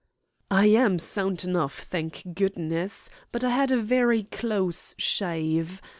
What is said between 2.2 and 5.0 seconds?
goodness, but I had a very close